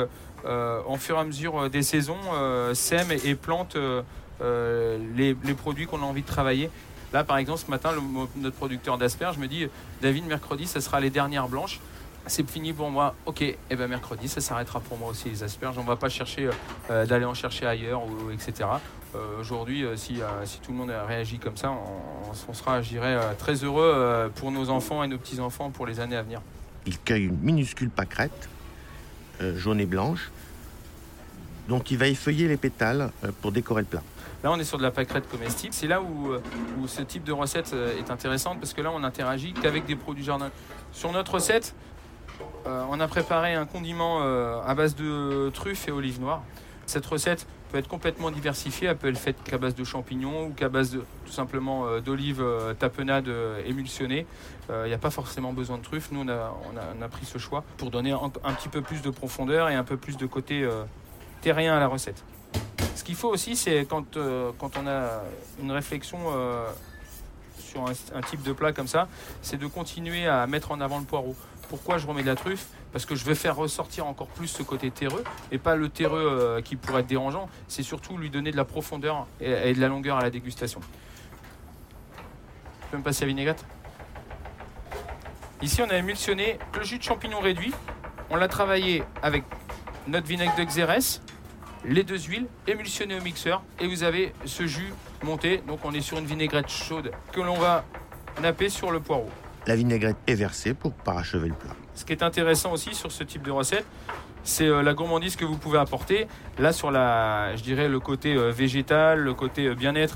en 0.45 0.95
fur 0.95 1.17
et 1.17 1.19
à 1.19 1.23
mesure 1.25 1.69
des 1.69 1.81
saisons, 1.81 2.15
sème 2.73 3.11
et, 3.11 3.35
plante 3.35 3.75
les, 4.39 5.35
produits 5.57 5.85
qu'on 5.85 6.01
a 6.01 6.05
envie 6.05 6.21
de 6.21 6.27
travailler. 6.27 6.69
Là, 7.11 7.25
par 7.25 7.35
exemple, 7.35 7.59
ce 7.59 7.69
matin, 7.69 7.91
notre 8.37 8.55
producteur 8.55 8.97
d'asperges 8.97 9.37
me 9.37 9.47
dit 9.47 9.67
David, 10.01 10.27
mercredi, 10.27 10.65
ce 10.65 10.79
sera 10.79 11.01
les 11.01 11.09
dernières 11.09 11.49
blanches 11.49 11.81
c'est 12.27 12.49
fini 12.49 12.73
pour 12.73 12.89
moi. 12.89 13.15
Ok, 13.25 13.41
et 13.41 13.57
eh 13.69 13.75
ben 13.75 13.87
mercredi, 13.87 14.27
ça 14.27 14.41
s'arrêtera 14.41 14.79
pour 14.79 14.97
moi 14.97 15.09
aussi 15.09 15.29
les 15.29 15.43
asperges. 15.43 15.77
On 15.77 15.83
va 15.83 15.95
pas 15.95 16.09
chercher 16.09 16.49
euh, 16.89 17.05
d'aller 17.05 17.25
en 17.25 17.33
chercher 17.33 17.65
ailleurs 17.65 18.03
ou 18.05 18.31
etc. 18.31 18.69
Euh, 19.15 19.39
aujourd'hui, 19.39 19.83
euh, 19.83 19.95
si, 19.95 20.19
si, 20.45 20.59
tout 20.59 20.71
le 20.71 20.77
monde 20.77 20.91
réagit 21.07 21.39
comme 21.39 21.57
ça, 21.57 21.71
on, 21.71 22.53
sera, 22.53 22.81
je 22.81 22.89
dirais, 22.89 23.17
très 23.37 23.63
heureux 23.63 24.31
pour 24.35 24.51
nos 24.51 24.69
enfants 24.69 25.03
et 25.03 25.07
nos 25.07 25.17
petits 25.17 25.39
enfants 25.39 25.69
pour 25.69 25.85
les 25.85 25.99
années 25.99 26.15
à 26.15 26.21
venir. 26.21 26.41
Il 26.85 26.99
cueille 26.99 27.25
une 27.25 27.39
minuscule 27.39 27.89
pâquerette 27.89 28.49
jaune 29.55 29.79
et 29.79 29.85
blanche, 29.85 30.31
dont 31.67 31.79
il 31.79 31.97
va 31.97 32.07
effeuiller 32.07 32.47
les 32.47 32.57
pétales 32.57 33.11
pour 33.41 33.51
décorer 33.51 33.81
le 33.81 33.87
plat. 33.87 34.03
Là, 34.43 34.51
on 34.51 34.59
est 34.59 34.63
sur 34.63 34.77
de 34.77 34.83
la 34.83 34.91
pâquerette 34.91 35.29
comestible. 35.29 35.73
C'est 35.73 35.87
là 35.87 36.01
où, 36.01 36.33
où, 36.79 36.87
ce 36.87 37.01
type 37.01 37.23
de 37.23 37.31
recette 37.31 37.73
est 37.73 38.09
intéressante 38.11 38.59
parce 38.59 38.73
que 38.73 38.81
là, 38.81 38.91
on 38.93 39.03
interagit 39.03 39.53
qu'avec 39.53 39.85
des 39.85 39.95
produits 39.95 40.23
jardin. 40.23 40.49
Sur 40.91 41.11
notre 41.11 41.35
recette, 41.35 41.75
euh, 42.67 42.83
on 42.89 42.99
a 42.99 43.07
préparé 43.07 43.53
un 43.53 43.65
condiment 43.65 44.19
euh, 44.21 44.59
à 44.65 44.75
base 44.75 44.95
de 44.95 45.49
truffes 45.53 45.87
et 45.87 45.91
olives 45.91 46.19
noires. 46.19 46.43
Cette 46.85 47.05
recette 47.05 47.47
peut 47.71 47.77
être 47.77 47.87
complètement 47.87 48.29
diversifiée. 48.29 48.89
Elle 48.89 48.97
peut 48.97 49.07
être 49.07 49.17
faite 49.17 49.37
qu'à 49.43 49.57
base 49.57 49.75
de 49.75 49.83
champignons 49.83 50.47
ou 50.47 50.49
qu'à 50.53 50.67
base 50.67 50.97
tout 51.25 51.31
simplement 51.31 51.85
euh, 51.85 52.01
d'olives 52.01 52.43
tapenades 52.79 53.31
émulsionnées. 53.65 54.25
Il 54.69 54.87
n'y 54.87 54.93
a 54.93 54.97
pas 54.97 55.11
forcément 55.11 55.53
besoin 55.53 55.77
de 55.77 55.83
truffes. 55.83 56.09
Nous, 56.11 56.25
on 56.25 56.29
a, 56.29 57.07
pris 57.07 57.25
ce 57.25 57.37
choix 57.37 57.63
pour 57.77 57.89
donner 57.89 58.11
un, 58.11 58.53
petit 58.53 58.67
peu 58.67 58.81
plus 58.81 59.01
de 59.01 59.09
profondeur 59.09 59.69
et 59.69 59.75
un 59.75 59.85
peu 59.85 59.95
plus 59.95 60.17
de 60.17 60.25
côté 60.25 60.67
terrien 61.41 61.75
à 61.75 61.79
la 61.79 61.87
recette. 61.87 62.25
Ce 62.95 63.03
qu'il 63.05 63.15
faut 63.15 63.29
aussi, 63.29 63.55
c'est 63.55 63.85
quand, 63.85 64.17
on 64.17 64.87
a 64.87 65.21
une 65.61 65.71
réflexion 65.71 66.19
sur 67.59 67.85
un, 67.85 68.21
type 68.21 68.43
de 68.43 68.53
plat 68.53 68.73
comme 68.73 68.87
ça, 68.87 69.07
c'est 69.41 69.57
de 69.57 69.67
continuer 69.67 70.27
à 70.27 70.47
mettre 70.47 70.71
en 70.71 70.81
avant 70.81 70.99
le 70.99 71.05
poireau. 71.05 71.35
Pourquoi 71.69 71.97
je 71.97 72.07
remets 72.07 72.21
de 72.21 72.27
la 72.27 72.35
truffe 72.35 72.67
Parce 72.93 73.05
que 73.05 73.15
je 73.15 73.25
veux 73.25 73.33
faire 73.33 73.55
ressortir 73.55 74.07
encore 74.07 74.27
plus 74.27 74.47
ce 74.47 74.63
côté 74.63 74.89
terreux 74.89 75.23
et 75.51 75.57
pas 75.57 75.75
le 75.75 75.89
terreux 75.89 76.25
euh, 76.25 76.61
qui 76.61 76.75
pourrait 76.75 77.01
être 77.01 77.07
dérangeant. 77.07 77.49
C'est 77.67 77.83
surtout 77.83 78.17
lui 78.17 78.29
donner 78.29 78.51
de 78.51 78.57
la 78.57 78.65
profondeur 78.65 79.27
et, 79.41 79.73
de 79.73 79.81
la 79.81 79.87
longueur 79.87 80.17
à 80.17 80.21
la 80.21 80.29
dégustation. 80.29 80.79
Tu 82.15 82.87
peux 82.91 82.97
me 82.97 83.03
passer 83.03 83.25
à 83.25 83.27
vinaigrette? 83.27 83.65
Ici, 85.61 85.81
on 85.81 85.89
a 85.89 85.97
émulsionné 85.97 86.57
le 86.77 86.83
jus 86.83 86.99
de 86.99 87.03
champignon 87.03 87.39
réduit. 87.39 87.73
On 88.29 88.35
l'a 88.35 88.47
travaillé 88.47 89.03
avec 89.21 89.43
notre 90.07 90.27
vinaigre 90.27 90.55
de 90.55 90.63
Xérès, 90.63 91.21
les 91.83 92.03
deux 92.03 92.19
huiles 92.19 92.47
émulsionnées 92.67 93.17
au 93.17 93.21
mixeur 93.21 93.61
et 93.79 93.87
vous 93.87 94.03
avez 94.03 94.33
ce 94.45 94.67
jus 94.67 94.93
monté. 95.23 95.57
Donc 95.67 95.83
on 95.83 95.93
est 95.93 96.01
sur 96.01 96.17
une 96.17 96.25
vinaigrette 96.25 96.69
chaude 96.69 97.11
que 97.33 97.41
l'on 97.41 97.55
va 97.55 97.83
napper 98.41 98.69
sur 98.69 98.91
le 98.91 98.99
poireau. 98.99 99.29
La 99.67 99.75
vinaigrette 99.75 100.15
est 100.27 100.33
versée 100.33 100.73
pour 100.73 100.93
parachever 100.93 101.49
le 101.49 101.53
plat. 101.53 101.75
Ce 101.93 102.05
qui 102.05 102.13
est 102.13 102.23
intéressant 102.23 102.71
aussi 102.71 102.95
sur 102.95 103.11
ce 103.11 103.25
type 103.25 103.43
de 103.43 103.51
recette, 103.51 103.85
c'est 104.43 104.65
euh, 104.65 104.81
la 104.81 104.93
gourmandise 104.93 105.35
que 105.35 105.43
vous 105.43 105.57
pouvez 105.57 105.77
apporter. 105.77 106.27
Là, 106.57 106.71
sur 106.71 106.89
la, 106.89 107.53
je 107.57 107.63
dirais 107.63 107.89
le 107.89 107.99
côté 107.99 108.33
euh, 108.33 108.49
végétal, 108.49 109.19
le 109.19 109.33
côté 109.33 109.67
euh, 109.67 109.75
bien-être, 109.75 110.15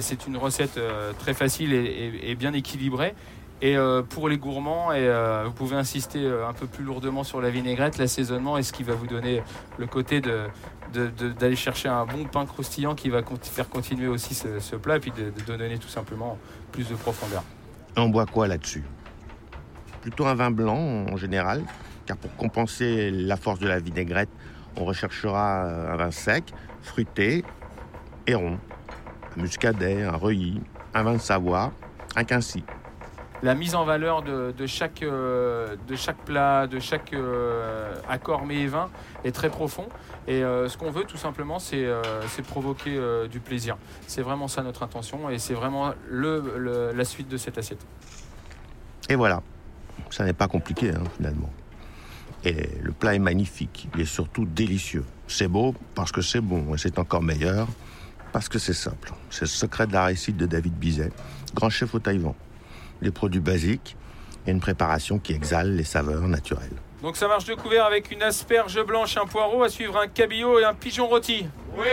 c'est 0.00 0.26
une 0.26 0.36
recette 0.36 0.78
très 1.18 1.32
facile 1.32 1.72
et, 1.72 2.34
bien 2.34 2.52
équilibrée. 2.52 3.14
Et 3.62 3.76
pour 4.10 4.28
les 4.28 4.36
gourmands, 4.36 4.92
et, 4.92 5.08
vous 5.46 5.52
pouvez 5.52 5.76
insister 5.76 6.26
un 6.26 6.52
peu 6.52 6.66
plus 6.66 6.84
lourdement 6.84 7.24
sur 7.24 7.40
la 7.40 7.48
vinaigrette, 7.48 7.96
l'assaisonnement 7.96 8.58
est 8.58 8.64
ce 8.64 8.72
qui 8.74 8.82
va 8.82 8.92
vous 8.92 9.06
donner 9.06 9.42
le 9.78 9.86
côté 9.86 10.20
de, 10.20 10.48
d'aller 11.38 11.56
chercher 11.56 11.88
un 11.88 12.04
bon 12.04 12.24
pain 12.24 12.44
croustillant 12.44 12.94
qui 12.94 13.08
va 13.08 13.22
faire 13.40 13.70
continuer 13.70 14.08
aussi 14.08 14.34
ce, 14.34 14.76
plat 14.76 14.96
et 14.96 15.00
puis 15.00 15.12
de 15.12 15.56
donner 15.56 15.78
tout 15.78 15.88
simplement 15.88 16.36
plus 16.72 16.90
de 16.90 16.94
profondeur? 16.96 17.42
On 17.96 18.08
boit 18.08 18.26
quoi 18.26 18.48
là-dessus? 18.48 18.84
Plutôt 20.00 20.26
un 20.26 20.34
vin 20.34 20.50
blanc 20.50 21.06
en 21.10 21.16
général, 21.16 21.62
car 22.06 22.16
pour 22.16 22.34
compenser 22.36 23.10
la 23.10 23.36
force 23.36 23.58
de 23.60 23.68
la 23.68 23.78
vinaigrette, 23.78 24.30
on 24.76 24.84
recherchera 24.84 25.64
un 25.92 25.96
vin 25.96 26.10
sec, 26.10 26.52
fruité 26.80 27.44
et 28.26 28.34
rond. 28.34 28.58
Un 29.36 29.42
muscadet, 29.42 30.02
un 30.02 30.16
reuilly, 30.16 30.60
un 30.94 31.02
vin 31.02 31.14
de 31.14 31.18
Savoie, 31.18 31.72
un 32.16 32.24
quincy. 32.24 32.64
La 33.42 33.56
mise 33.56 33.74
en 33.74 33.84
valeur 33.84 34.22
de, 34.22 34.66
chaque, 34.66 35.02
euh, 35.02 35.74
chaque 35.96 36.18
plat, 36.18 36.68
de 36.68 36.78
chaque 36.78 37.12
euh, 37.12 37.92
accord 38.08 38.46
mets 38.46 38.60
et 38.60 38.66
vin 38.68 38.88
est 39.24 39.32
très 39.32 39.50
profond. 39.50 39.88
Et 40.28 40.44
euh, 40.44 40.68
ce 40.68 40.78
qu'on 40.78 40.92
veut 40.92 41.02
tout 41.02 41.16
simplement, 41.16 41.58
c'est 41.58 41.84
provoquer 42.46 43.00
du 43.28 43.40
plaisir. 43.40 43.76
C'est 44.06 44.22
vraiment 44.22 44.46
ça 44.46 44.62
notre 44.62 44.84
intention 44.84 45.28
et 45.28 45.38
c'est 45.40 45.54
vraiment 45.54 45.92
la 46.08 47.04
suite 47.04 47.28
de 47.28 47.36
cette 47.36 47.58
assiette. 47.58 47.84
Et 49.08 49.16
voilà, 49.16 49.42
ça 50.10 50.24
n'est 50.24 50.32
pas 50.32 50.46
compliqué 50.46 50.90
hein, 50.90 51.02
finalement. 51.16 51.50
Et 52.44 52.68
le 52.80 52.92
plat 52.92 53.14
est 53.14 53.20
magnifique, 53.20 53.88
il 53.94 54.00
est 54.00 54.04
surtout 54.04 54.44
délicieux. 54.44 55.04
C'est 55.26 55.48
beau 55.48 55.74
parce 55.96 56.12
que 56.12 56.22
c'est 56.22 56.40
bon 56.40 56.74
et 56.74 56.78
c'est 56.78 56.98
encore 56.98 57.22
meilleur 57.22 57.66
parce 58.32 58.48
que 58.48 58.60
c'est 58.60 58.72
simple. 58.72 59.12
C'est 59.30 59.42
le 59.42 59.46
secret 59.48 59.88
de 59.88 59.92
la 59.92 60.04
réussite 60.04 60.36
de 60.36 60.46
David 60.46 60.74
Bizet, 60.74 61.12
grand 61.54 61.70
chef 61.70 61.94
au 61.94 61.98
Taïwan 61.98 62.34
les 63.02 63.10
produits 63.10 63.40
basiques 63.40 63.96
et 64.46 64.50
une 64.50 64.60
préparation 64.60 65.18
qui 65.18 65.32
exhale 65.32 65.76
les 65.76 65.84
saveurs 65.84 66.26
naturelles. 66.28 66.76
Donc 67.02 67.16
ça 67.16 67.28
marche 67.28 67.44
de 67.44 67.54
couvert 67.54 67.84
avec 67.84 68.10
une 68.10 68.22
asperge 68.22 68.82
blanche, 68.84 69.16
un 69.16 69.26
poireau, 69.26 69.62
à 69.62 69.68
suivre 69.68 69.98
un 69.98 70.06
cabillaud 70.06 70.60
et 70.60 70.64
un 70.64 70.74
pigeon 70.74 71.08
rôti. 71.08 71.46
Oui 71.76 71.84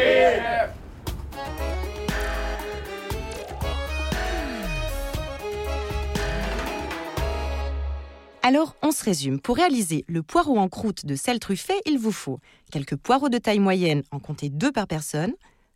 Alors, 8.41 8.75
on 8.81 8.91
se 8.91 9.03
résume. 9.03 9.39
Pour 9.39 9.57
réaliser 9.57 10.05
le 10.07 10.23
poireau 10.23 10.57
en 10.57 10.69
croûte 10.69 11.05
de 11.05 11.15
sel 11.15 11.39
truffé, 11.39 11.73
il 11.85 11.99
vous 11.99 12.11
faut 12.11 12.39
quelques 12.71 12.95
poireaux 12.95 13.29
de 13.29 13.37
taille 13.37 13.59
moyenne, 13.59 14.01
en 14.11 14.19
compter 14.19 14.49
deux 14.49 14.71
par 14.71 14.87
personne, 14.87 15.33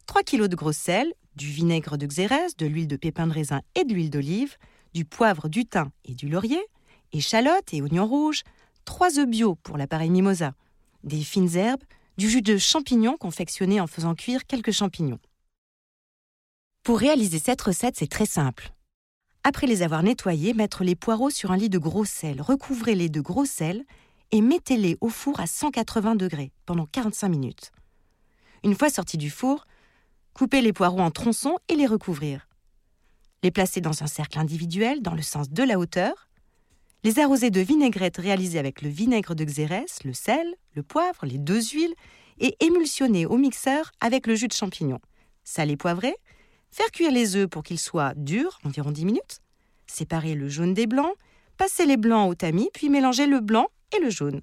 3 0.07 0.23
kg 0.23 0.45
de 0.45 0.55
gros 0.55 0.71
sel, 0.71 1.13
du 1.35 1.47
vinaigre 1.47 1.97
de 1.97 2.05
xérès, 2.05 2.55
de 2.55 2.65
l'huile 2.65 2.87
de 2.87 2.95
pépin 2.95 3.27
de 3.27 3.33
raisin 3.33 3.61
et 3.75 3.83
de 3.83 3.93
l'huile 3.93 4.09
d'olive, 4.09 4.57
du 4.93 5.05
poivre, 5.05 5.49
du 5.49 5.65
thym 5.65 5.91
et 6.05 6.13
du 6.13 6.29
laurier, 6.29 6.61
échalotes 7.11 7.73
et 7.73 7.81
oignons 7.81 8.07
rouges, 8.07 8.43
3 8.85 9.19
œufs 9.19 9.27
bio 9.27 9.55
pour 9.55 9.77
l'appareil 9.77 10.09
mimosa, 10.09 10.53
des 11.03 11.21
fines 11.21 11.55
herbes, 11.55 11.83
du 12.17 12.29
jus 12.29 12.41
de 12.41 12.57
champignons 12.57 13.17
confectionné 13.17 13.79
en 13.79 13.87
faisant 13.87 14.15
cuire 14.15 14.45
quelques 14.45 14.71
champignons. 14.71 15.19
Pour 16.83 16.99
réaliser 16.99 17.39
cette 17.39 17.61
recette, 17.61 17.95
c'est 17.97 18.09
très 18.09 18.25
simple. 18.25 18.73
Après 19.43 19.67
les 19.67 19.81
avoir 19.81 20.03
nettoyés, 20.03 20.53
mettre 20.53 20.83
les 20.83 20.95
poireaux 20.95 21.29
sur 21.29 21.51
un 21.51 21.57
lit 21.57 21.69
de 21.69 21.77
gros 21.77 22.05
sel, 22.05 22.41
recouvrez-les 22.41 23.09
de 23.09 23.21
gros 23.21 23.45
sel 23.45 23.83
et 24.31 24.41
mettez-les 24.41 24.97
au 25.01 25.09
four 25.09 25.39
à 25.39 25.47
180 25.47 26.15
degrés 26.15 26.51
pendant 26.65 26.85
45 26.85 27.29
minutes. 27.29 27.71
Une 28.63 28.75
fois 28.75 28.89
sortis 28.89 29.17
du 29.17 29.29
four, 29.29 29.65
coupez 30.33 30.61
les 30.61 30.73
poireaux 30.73 31.01
en 31.01 31.11
tronçons 31.11 31.57
et 31.67 31.75
les 31.75 31.85
recouvrir. 31.85 32.47
Les 33.43 33.51
placer 33.51 33.81
dans 33.81 34.03
un 34.03 34.07
cercle 34.07 34.39
individuel 34.39 35.01
dans 35.01 35.13
le 35.13 35.21
sens 35.21 35.49
de 35.49 35.63
la 35.63 35.77
hauteur. 35.77 36.29
Les 37.03 37.19
arroser 37.19 37.49
de 37.49 37.59
vinaigrette 37.59 38.15
réalisée 38.15 38.57
avec 38.57 38.81
le 38.81 38.87
vinaigre 38.87 39.35
de 39.35 39.43
xérès, 39.43 40.01
le 40.05 40.13
sel, 40.13 40.55
le 40.75 40.81
poivre, 40.81 41.25
les 41.25 41.37
deux 41.37 41.61
huiles 41.61 41.93
et 42.39 42.55
émulsionner 42.61 43.25
au 43.25 43.35
mixeur 43.35 43.91
avec 43.99 44.27
le 44.27 44.35
jus 44.35 44.47
de 44.47 44.53
champignon. 44.53 44.99
Saler 45.43 45.75
poivrer, 45.75 46.15
faire 46.71 46.89
cuire 46.91 47.11
les 47.11 47.35
œufs 47.35 47.49
pour 47.49 47.63
qu'ils 47.63 47.79
soient 47.79 48.13
durs, 48.15 48.59
environ 48.63 48.91
10 48.91 49.03
minutes. 49.03 49.39
Séparer 49.87 50.35
le 50.35 50.47
jaune 50.47 50.73
des 50.73 50.87
blancs, 50.87 51.13
passer 51.57 51.85
les 51.85 51.97
blancs 51.97 52.31
au 52.31 52.35
tamis, 52.35 52.69
puis 52.73 52.87
mélanger 52.87 53.27
le 53.27 53.41
blanc 53.41 53.67
et 53.93 53.99
le 53.99 54.09
jaune. 54.09 54.41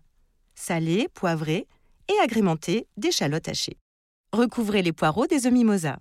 Saler, 0.55 1.09
poivrer 1.15 1.67
et 2.09 2.19
agrémenter 2.23 2.87
d'échalotes 2.99 3.49
hachées. 3.49 3.79
Recouvrez 4.35 4.83
les 4.83 4.93
poireaux 4.93 5.27
des 5.27 5.47
œufs. 5.47 5.97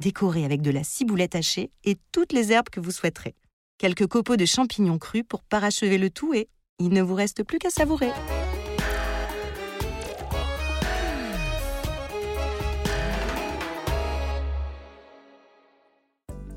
Décorez 0.00 0.44
avec 0.44 0.60
de 0.60 0.70
la 0.70 0.82
ciboulette 0.82 1.34
hachée 1.34 1.70
et 1.84 1.96
toutes 2.12 2.32
les 2.32 2.52
herbes 2.52 2.68
que 2.68 2.80
vous 2.80 2.90
souhaiterez. 2.90 3.34
Quelques 3.78 4.06
copeaux 4.06 4.36
de 4.36 4.44
champignons 4.44 4.98
crus 4.98 5.22
pour 5.28 5.42
parachever 5.42 5.98
le 5.98 6.10
tout 6.10 6.34
et 6.34 6.48
il 6.78 6.90
ne 6.90 7.02
vous 7.02 7.14
reste 7.14 7.44
plus 7.44 7.58
qu'à 7.58 7.70
savourer. 7.70 8.10